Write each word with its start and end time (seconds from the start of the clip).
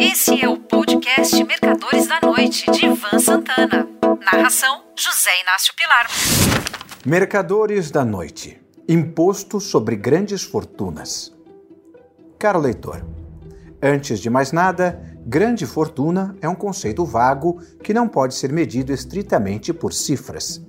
Esse 0.00 0.40
é 0.40 0.48
o 0.48 0.56
podcast 0.56 1.42
Mercadores 1.42 2.06
da 2.06 2.20
Noite, 2.22 2.70
de 2.70 2.86
Ivan 2.86 3.18
Santana. 3.18 3.88
Narração: 4.24 4.84
José 4.96 5.30
Inácio 5.42 5.74
Pilar. 5.74 6.06
Mercadores 7.04 7.90
da 7.90 8.04
Noite 8.04 8.60
Imposto 8.88 9.58
sobre 9.58 9.96
Grandes 9.96 10.44
Fortunas. 10.44 11.34
Caro 12.38 12.60
leitor, 12.60 13.04
antes 13.82 14.20
de 14.20 14.30
mais 14.30 14.52
nada, 14.52 15.02
grande 15.26 15.66
fortuna 15.66 16.36
é 16.40 16.48
um 16.48 16.54
conceito 16.54 17.04
vago 17.04 17.60
que 17.82 17.92
não 17.92 18.08
pode 18.08 18.36
ser 18.36 18.52
medido 18.52 18.92
estritamente 18.92 19.72
por 19.72 19.92
cifras. 19.92 20.64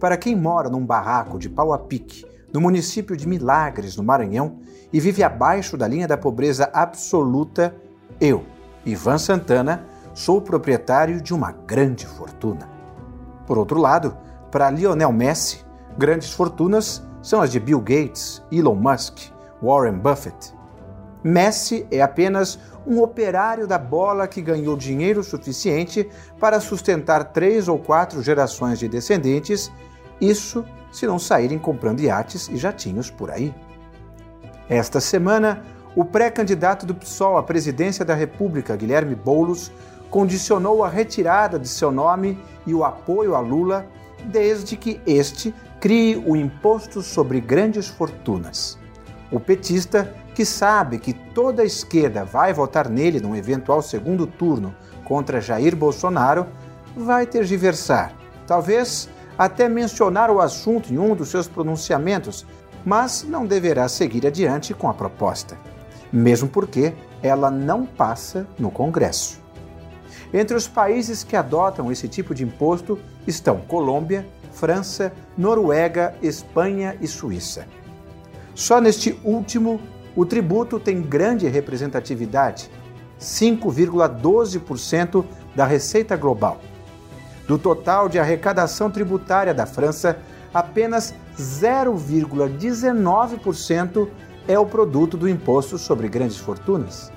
Para 0.00 0.16
quem 0.16 0.34
mora 0.34 0.70
num 0.70 0.84
barraco 0.84 1.38
de 1.38 1.50
pau 1.50 1.74
a 1.74 1.78
pique, 1.78 2.24
no 2.54 2.60
município 2.60 3.14
de 3.14 3.28
Milagres, 3.28 3.96
no 3.96 4.02
Maranhão, 4.02 4.60
e 4.90 4.98
vive 4.98 5.22
abaixo 5.22 5.76
da 5.76 5.86
linha 5.86 6.08
da 6.08 6.16
pobreza 6.16 6.70
absoluta, 6.72 7.74
eu, 8.20 8.44
Ivan 8.84 9.18
Santana, 9.18 9.84
sou 10.14 10.40
proprietário 10.40 11.20
de 11.20 11.34
uma 11.34 11.52
grande 11.52 12.06
fortuna. 12.06 12.68
Por 13.46 13.58
outro 13.58 13.78
lado, 13.78 14.16
para 14.50 14.70
Lionel 14.70 15.12
Messi, 15.12 15.64
grandes 15.98 16.32
fortunas 16.32 17.02
são 17.22 17.40
as 17.40 17.50
de 17.50 17.60
Bill 17.60 17.80
Gates, 17.80 18.42
Elon 18.50 18.74
Musk, 18.74 19.18
Warren 19.62 19.98
Buffett. 19.98 20.54
Messi 21.22 21.86
é 21.90 22.00
apenas 22.00 22.58
um 22.86 23.02
operário 23.02 23.66
da 23.66 23.78
bola 23.78 24.28
que 24.28 24.40
ganhou 24.40 24.76
dinheiro 24.76 25.24
suficiente 25.24 26.08
para 26.38 26.60
sustentar 26.60 27.32
três 27.32 27.66
ou 27.66 27.78
quatro 27.78 28.22
gerações 28.22 28.78
de 28.78 28.88
descendentes, 28.88 29.72
isso 30.20 30.64
se 30.92 31.06
não 31.06 31.18
saírem 31.18 31.58
comprando 31.58 32.00
iates 32.00 32.48
e 32.48 32.56
jatinhos 32.56 33.10
por 33.10 33.30
aí. 33.30 33.52
Esta 34.68 35.00
semana, 35.00 35.62
o 35.96 36.04
pré-candidato 36.04 36.84
do 36.84 36.94
PSOL 36.94 37.38
à 37.38 37.42
presidência 37.42 38.04
da 38.04 38.14
República, 38.14 38.76
Guilherme 38.76 39.14
Boulos, 39.14 39.72
condicionou 40.10 40.84
a 40.84 40.88
retirada 40.90 41.58
de 41.58 41.66
seu 41.66 41.90
nome 41.90 42.38
e 42.66 42.74
o 42.74 42.84
apoio 42.84 43.34
a 43.34 43.40
Lula 43.40 43.86
desde 44.26 44.76
que 44.76 45.00
este 45.06 45.54
crie 45.80 46.22
o 46.26 46.36
imposto 46.36 47.00
sobre 47.00 47.40
grandes 47.40 47.88
fortunas. 47.88 48.78
O 49.32 49.40
petista, 49.40 50.14
que 50.34 50.44
sabe 50.44 50.98
que 50.98 51.14
toda 51.14 51.62
a 51.62 51.66
esquerda 51.66 52.24
vai 52.24 52.52
votar 52.52 52.90
nele 52.90 53.18
num 53.18 53.34
eventual 53.34 53.80
segundo 53.80 54.26
turno 54.26 54.74
contra 55.02 55.40
Jair 55.40 55.74
Bolsonaro, 55.74 56.46
vai 56.94 57.26
tergiversar, 57.26 58.12
talvez 58.46 59.08
até 59.38 59.66
mencionar 59.68 60.30
o 60.30 60.40
assunto 60.40 60.92
em 60.92 60.98
um 60.98 61.14
dos 61.14 61.28
seus 61.28 61.48
pronunciamentos, 61.48 62.44
mas 62.84 63.22
não 63.22 63.46
deverá 63.46 63.88
seguir 63.88 64.26
adiante 64.26 64.74
com 64.74 64.88
a 64.88 64.94
proposta, 64.94 65.58
mesmo 66.12 66.48
porque 66.48 66.94
ela 67.22 67.50
não 67.50 67.84
passa 67.84 68.46
no 68.58 68.70
Congresso. 68.70 69.40
Entre 70.32 70.56
os 70.56 70.66
países 70.68 71.24
que 71.24 71.36
adotam 71.36 71.90
esse 71.90 72.06
tipo 72.08 72.34
de 72.34 72.44
imposto 72.44 72.98
estão 73.26 73.60
Colômbia, 73.60 74.26
França, 74.52 75.12
Noruega, 75.36 76.14
Espanha 76.22 76.96
e 77.00 77.06
Suíça. 77.06 77.66
Só 78.54 78.80
neste 78.80 79.20
último, 79.22 79.78
o 80.14 80.24
tributo 80.24 80.80
tem 80.80 81.02
grande 81.02 81.46
representatividade, 81.46 82.70
5,12% 83.20 85.26
da 85.54 85.66
receita 85.66 86.16
global. 86.16 86.58
Do 87.46 87.58
total 87.58 88.08
de 88.08 88.18
arrecadação 88.18 88.90
tributária 88.90 89.52
da 89.54 89.66
França, 89.66 90.18
apenas 90.52 91.14
0,19% 91.38 94.08
é 94.48 94.58
o 94.58 94.66
produto 94.66 95.16
do 95.16 95.28
imposto 95.28 95.78
sobre 95.78 96.08
grandes 96.08 96.36
fortunas. 96.36 97.12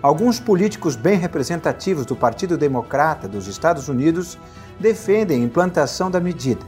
Alguns 0.00 0.38
políticos 0.38 0.94
bem 0.94 1.18
representativos 1.18 2.06
do 2.06 2.14
Partido 2.14 2.56
Democrata 2.56 3.26
dos 3.26 3.48
Estados 3.48 3.88
Unidos 3.88 4.38
defendem 4.78 5.42
a 5.42 5.44
implantação 5.44 6.10
da 6.10 6.20
medida. 6.20 6.64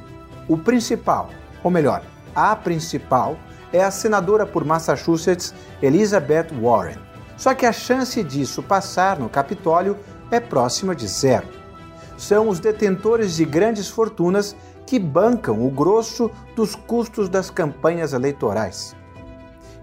O 0.49 0.59
principal, 0.59 1.31
ou 1.63 1.71
melhor, 1.71 2.03
a 2.35 2.57
principal, 2.57 3.37
é 3.73 3.85
a 3.85 3.91
senadora 3.91 4.45
por 4.45 4.65
Massachusetts 4.65 5.55
Elizabeth 5.81 6.49
Warren. 6.61 6.99
Só 7.37 7.55
que 7.55 7.65
a 7.65 7.73
chance 7.73 8.23
disso 8.25 8.63
passar 8.63 9.19
no 9.19 9.29
Capitólio 9.29 9.97
é 10.31 10.41
próxima 10.41 10.95
de 10.95 11.07
zero. 11.07 11.47
São 12.19 12.49
os 12.49 12.59
detentores 12.59 13.37
de 13.37 13.45
grandes 13.45 13.89
fortunas 13.89 14.57
que 14.87 14.99
bancam 14.99 15.65
o 15.65 15.71
grosso 15.71 16.31
dos 16.57 16.75
custos 16.75 17.29
das 17.29 17.49
campanhas 17.49 18.13
eleitorais. 18.13 18.95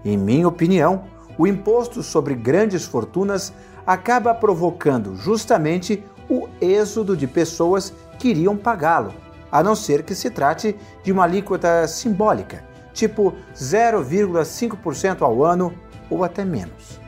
Em 0.04 0.16
minha 0.16 0.46
opinião, 0.46 1.04
o 1.36 1.46
imposto 1.46 2.02
sobre 2.02 2.34
grandes 2.34 2.84
fortunas 2.84 3.52
acaba 3.86 4.34
provocando 4.34 5.16
justamente 5.16 6.04
o 6.28 6.48
êxodo 6.60 7.16
de 7.16 7.26
pessoas 7.26 7.92
que 8.18 8.28
iriam 8.28 8.56
pagá-lo, 8.56 9.14
a 9.50 9.62
não 9.62 9.74
ser 9.74 10.02
que 10.02 10.14
se 10.14 10.30
trate 10.30 10.76
de 11.02 11.10
uma 11.10 11.24
alíquota 11.24 11.86
simbólica, 11.88 12.64
tipo 12.92 13.32
0,5% 13.54 15.22
ao 15.22 15.44
ano 15.44 15.72
ou 16.10 16.22
até 16.24 16.44
menos. 16.44 17.00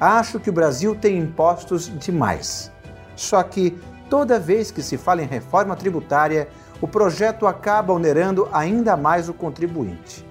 Acho 0.00 0.40
que 0.40 0.50
o 0.50 0.52
Brasil 0.52 0.94
tem 0.94 1.18
impostos 1.18 1.92
demais. 1.98 2.72
Só 3.14 3.42
que 3.42 3.78
toda 4.08 4.40
vez 4.40 4.70
que 4.70 4.82
se 4.82 4.96
fala 4.96 5.22
em 5.22 5.26
reforma 5.26 5.76
tributária, 5.76 6.48
o 6.80 6.88
projeto 6.88 7.46
acaba 7.46 7.92
onerando 7.92 8.48
ainda 8.52 8.96
mais 8.96 9.28
o 9.28 9.34
contribuinte. 9.34 10.26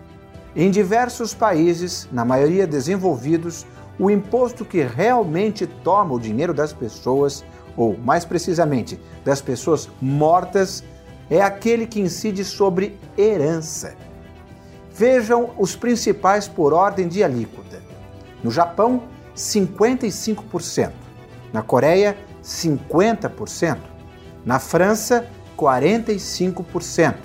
Em 0.56 0.70
diversos 0.70 1.34
países, 1.34 2.10
na 2.12 2.26
maioria 2.26 2.68
desenvolvidos, 2.68 3.66
o 3.98 4.12
imposto 4.12 4.66
que 4.66 4.82
realmente 4.82 5.66
toma 5.66 6.14
o 6.14 6.20
dinheiro 6.20 6.54
das 6.54 6.74
pessoas, 6.74 7.46
ou 7.78 7.98
mais 7.98 8.26
precisamente, 8.26 9.00
das 9.24 9.42
pessoas 9.42 9.90
mortas, 10.02 10.84
é 11.30 11.42
aquele 11.42 11.88
que 11.88 12.02
incide 12.02 12.44
sobre 12.44 13.00
herança. 13.18 13.96
Vejam 14.94 15.52
os 15.58 15.74
principais 15.74 16.50
por 16.50 16.74
ordem 16.74 17.08
de 17.08 17.24
alíquota. 17.24 17.82
No 18.44 18.52
Japão, 18.52 19.04
55%. 19.34 20.92
Na 21.54 21.62
Coreia, 21.62 22.18
50%. 22.44 23.78
Na 24.46 24.60
França, 24.60 25.26
45%. 25.58 27.16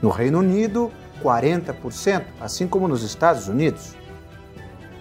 No 0.00 0.10
Reino 0.10 0.38
Unido, 0.38 0.92
40%, 1.22 2.24
assim 2.40 2.66
como 2.66 2.88
nos 2.88 3.02
Estados 3.02 3.48
Unidos. 3.48 3.94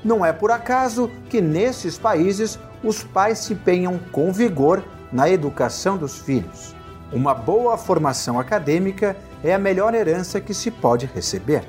Não 0.03 0.25
é 0.25 0.33
por 0.33 0.51
acaso 0.51 1.09
que 1.29 1.39
nesses 1.39 1.97
países 1.97 2.59
os 2.83 3.03
pais 3.03 3.39
se 3.39 3.53
empenham 3.53 3.97
com 4.11 4.31
vigor 4.33 4.83
na 5.11 5.29
educação 5.29 5.97
dos 5.97 6.19
filhos. 6.19 6.75
Uma 7.11 7.33
boa 7.33 7.77
formação 7.77 8.39
acadêmica 8.39 9.15
é 9.43 9.53
a 9.53 9.59
melhor 9.59 9.93
herança 9.93 10.41
que 10.41 10.53
se 10.53 10.71
pode 10.71 11.05
receber. 11.05 11.63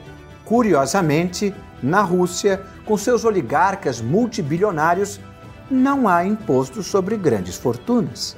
Curiosamente, 0.45 1.55
na 1.83 2.01
Rússia, 2.01 2.63
com 2.85 2.97
seus 2.97 3.25
oligarcas 3.25 4.01
multibilionários, 4.01 5.21
não 5.71 6.09
há 6.09 6.25
imposto 6.25 6.83
sobre 6.83 7.17
grandes 7.17 7.57
fortunas. 7.57 8.37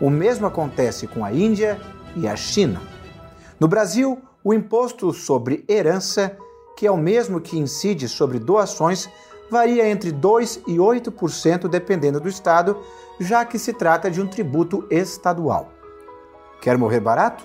O 0.00 0.10
mesmo 0.10 0.46
acontece 0.46 1.06
com 1.06 1.24
a 1.24 1.32
Índia 1.32 1.78
e 2.16 2.26
a 2.26 2.34
China. 2.34 2.80
No 3.58 3.68
Brasil, 3.68 4.20
o 4.48 4.54
imposto 4.54 5.12
sobre 5.12 5.62
herança, 5.68 6.34
que 6.74 6.86
é 6.86 6.90
o 6.90 6.96
mesmo 6.96 7.38
que 7.38 7.58
incide 7.58 8.08
sobre 8.08 8.38
doações, 8.38 9.06
varia 9.50 9.86
entre 9.86 10.10
2% 10.10 10.62
e 10.66 10.76
8% 10.78 11.68
dependendo 11.68 12.18
do 12.18 12.30
estado, 12.30 12.78
já 13.20 13.44
que 13.44 13.58
se 13.58 13.74
trata 13.74 14.10
de 14.10 14.22
um 14.22 14.26
tributo 14.26 14.86
estadual. 14.90 15.68
Quer 16.62 16.78
morrer 16.78 17.00
barato? 17.00 17.44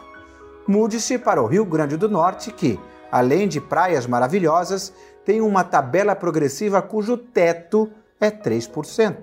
Mude-se 0.66 1.18
para 1.18 1.44
o 1.44 1.46
Rio 1.46 1.66
Grande 1.66 1.98
do 1.98 2.08
Norte, 2.08 2.54
que, 2.54 2.80
além 3.12 3.50
de 3.50 3.60
praias 3.60 4.08
maravilhosas, 4.08 4.94
tem 5.26 5.42
uma 5.42 5.66
tabela 5.66 6.16
progressiva 6.16 6.82
cujo 6.82 7.18
teto 7.18 7.92
é 8.18 8.32
3%. 8.32 9.18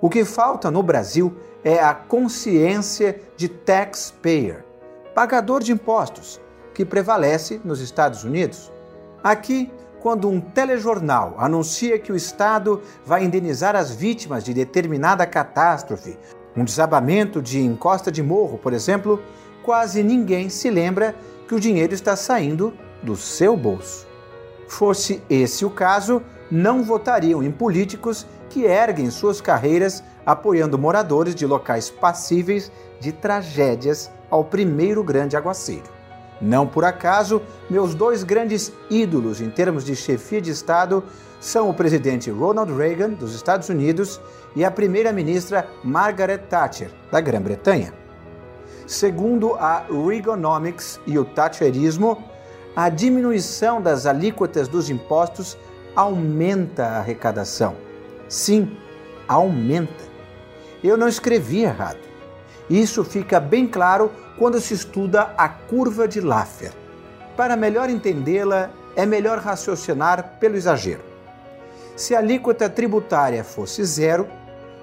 O 0.00 0.08
que 0.08 0.24
falta 0.24 0.70
no 0.70 0.82
Brasil 0.82 1.36
é 1.62 1.78
a 1.78 1.92
consciência 1.92 3.20
de 3.36 3.50
taxpayer, 3.50 4.64
pagador 5.14 5.62
de 5.62 5.72
impostos, 5.72 6.40
que 6.78 6.84
prevalece 6.84 7.60
nos 7.64 7.80
Estados 7.80 8.22
Unidos. 8.22 8.70
Aqui, 9.20 9.68
quando 9.98 10.28
um 10.28 10.40
telejornal 10.40 11.34
anuncia 11.36 11.98
que 11.98 12.12
o 12.12 12.14
Estado 12.14 12.80
vai 13.04 13.24
indenizar 13.24 13.74
as 13.74 13.90
vítimas 13.90 14.44
de 14.44 14.54
determinada 14.54 15.26
catástrofe, 15.26 16.16
um 16.56 16.62
desabamento 16.62 17.42
de 17.42 17.60
encosta 17.60 18.12
de 18.12 18.22
morro, 18.22 18.58
por 18.58 18.72
exemplo, 18.72 19.20
quase 19.64 20.04
ninguém 20.04 20.48
se 20.48 20.70
lembra 20.70 21.16
que 21.48 21.54
o 21.56 21.58
dinheiro 21.58 21.94
está 21.94 22.14
saindo 22.14 22.72
do 23.02 23.16
seu 23.16 23.56
bolso. 23.56 24.06
Fosse 24.68 25.20
esse 25.28 25.64
o 25.64 25.70
caso, 25.70 26.22
não 26.48 26.84
votariam 26.84 27.42
em 27.42 27.50
políticos 27.50 28.24
que 28.48 28.66
erguem 28.66 29.10
suas 29.10 29.40
carreiras 29.40 30.04
apoiando 30.24 30.78
moradores 30.78 31.34
de 31.34 31.44
locais 31.44 31.90
passíveis 31.90 32.70
de 33.00 33.10
tragédias 33.10 34.12
ao 34.30 34.44
primeiro 34.44 35.02
grande 35.02 35.36
aguaceiro. 35.36 35.97
Não 36.40 36.66
por 36.66 36.84
acaso, 36.84 37.42
meus 37.68 37.94
dois 37.94 38.22
grandes 38.22 38.72
ídolos 38.88 39.40
em 39.40 39.50
termos 39.50 39.84
de 39.84 39.96
chefia 39.96 40.40
de 40.40 40.50
Estado 40.50 41.02
são 41.40 41.68
o 41.68 41.74
presidente 41.74 42.30
Ronald 42.30 42.72
Reagan, 42.72 43.10
dos 43.10 43.34
Estados 43.34 43.68
Unidos, 43.68 44.20
e 44.56 44.64
a 44.64 44.70
primeira-ministra 44.70 45.68
Margaret 45.84 46.38
Thatcher, 46.48 46.90
da 47.10 47.20
Grã-Bretanha. 47.20 47.92
Segundo 48.86 49.54
a 49.54 49.84
Reaganomics 49.88 50.98
e 51.06 51.18
o 51.18 51.24
Thatcherismo, 51.24 52.24
a 52.74 52.88
diminuição 52.88 53.82
das 53.82 54.06
alíquotas 54.06 54.68
dos 54.68 54.88
impostos 54.88 55.58
aumenta 55.94 56.84
a 56.84 56.98
arrecadação. 56.98 57.76
Sim, 58.28 58.76
aumenta. 59.26 60.04
Eu 60.82 60.96
não 60.96 61.08
escrevi 61.08 61.64
errado. 61.64 62.07
Isso 62.68 63.04
fica 63.04 63.40
bem 63.40 63.66
claro 63.66 64.10
quando 64.36 64.60
se 64.60 64.74
estuda 64.74 65.32
a 65.36 65.48
curva 65.48 66.06
de 66.06 66.20
Laffer. 66.20 66.72
Para 67.36 67.56
melhor 67.56 67.88
entendê-la, 67.88 68.70
é 68.94 69.06
melhor 69.06 69.38
raciocinar 69.38 70.38
pelo 70.38 70.56
exagero. 70.56 71.02
Se 71.96 72.14
a 72.14 72.18
alíquota 72.18 72.68
tributária 72.68 73.42
fosse 73.42 73.84
zero, 73.84 74.28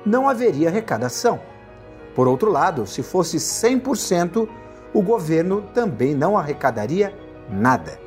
não 0.05 0.27
haveria 0.27 0.69
arrecadação. 0.69 1.39
Por 2.15 2.27
outro 2.27 2.51
lado, 2.51 2.87
se 2.87 3.03
fosse 3.03 3.37
100%, 3.37 4.47
o 4.93 5.01
governo 5.01 5.61
também 5.73 6.15
não 6.15 6.37
arrecadaria 6.37 7.13
nada. 7.49 8.04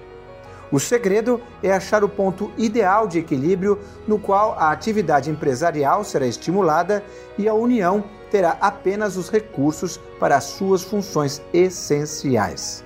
O 0.70 0.78
segredo 0.78 1.40
é 1.62 1.72
achar 1.72 2.04
o 2.04 2.08
ponto 2.08 2.52
ideal 2.58 3.08
de 3.08 3.18
equilíbrio 3.18 3.78
no 4.06 4.18
qual 4.18 4.54
a 4.58 4.70
atividade 4.70 5.30
empresarial 5.30 6.04
será 6.04 6.26
estimulada 6.26 7.02
e 7.38 7.48
a 7.48 7.54
União 7.54 8.04
terá 8.30 8.58
apenas 8.60 9.16
os 9.16 9.30
recursos 9.30 9.98
para 10.20 10.36
as 10.36 10.44
suas 10.44 10.82
funções 10.82 11.40
essenciais. 11.52 12.84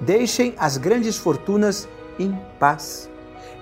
Deixem 0.00 0.54
as 0.58 0.76
grandes 0.76 1.16
fortunas 1.16 1.88
em 2.18 2.38
paz. 2.58 3.08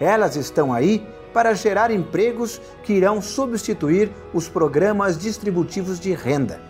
Elas 0.00 0.34
estão 0.34 0.72
aí 0.72 1.06
para 1.32 1.54
gerar 1.54 1.92
empregos 1.92 2.60
que 2.82 2.94
irão 2.94 3.22
substituir 3.22 4.10
os 4.34 4.48
programas 4.48 5.16
distributivos 5.16 6.00
de 6.00 6.12
renda. 6.12 6.60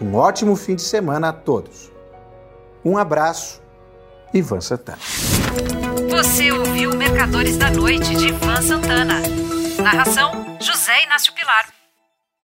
Um 0.00 0.14
ótimo 0.14 0.56
fim 0.56 0.74
de 0.74 0.82
semana 0.82 1.28
a 1.28 1.32
todos. 1.32 1.92
Um 2.84 2.96
abraço, 2.96 3.60
Ivan 4.32 4.60
Santana. 4.60 4.98
Você 6.12 6.52
ouviu 6.52 6.94
Mercadores 6.94 7.56
da 7.56 7.70
Noite 7.70 8.14
de 8.14 8.28
Ivan 8.28 8.60
Santana. 8.60 9.22
Narração: 9.82 10.58
José 10.60 11.04
Inácio 11.04 11.32
Pilar. 11.32 11.64